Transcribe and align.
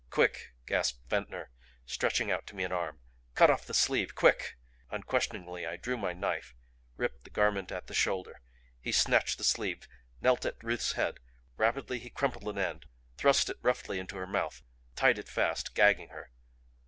"Quick!" 0.09 0.53
gasped 0.65 1.07
Ventnor, 1.11 1.51
stretching 1.85 2.31
out 2.31 2.47
to 2.47 2.55
me 2.55 2.63
an 2.63 2.71
arm. 2.71 3.01
"Cut 3.35 3.51
off 3.51 3.65
the 3.67 3.73
sleeve. 3.75 4.15
Quick!" 4.15 4.57
Unquestioningly, 4.89 5.67
I 5.67 5.75
drew 5.77 5.95
my 5.95 6.11
knife, 6.11 6.55
ripped 6.97 7.23
the 7.23 7.29
garment 7.29 7.71
at 7.71 7.85
the 7.85 7.93
shoulder. 7.93 8.41
He 8.79 8.91
snatched 8.91 9.37
the 9.37 9.43
sleeve, 9.43 9.87
knelt 10.19 10.43
at 10.43 10.57
Ruth's 10.63 10.93
head; 10.93 11.19
rapidly 11.55 11.99
he 11.99 12.09
crumpled 12.09 12.47
an 12.47 12.57
end, 12.57 12.87
thrust 13.15 13.47
it 13.47 13.57
roughly 13.61 13.99
into 13.99 14.15
her 14.17 14.25
mouth; 14.25 14.63
tied 14.95 15.19
it 15.19 15.29
fast, 15.29 15.75
gagging 15.75 16.09
her. 16.09 16.31